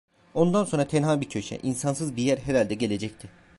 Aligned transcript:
Ondan 0.33 0.65
sonra 0.65 0.87
tenha 0.87 1.21
bir 1.21 1.29
köşe, 1.29 1.59
insansız 1.63 2.15
bir 2.15 2.23
yer 2.23 2.37
herhalde 2.37 2.73
gelecekti. 2.73 3.29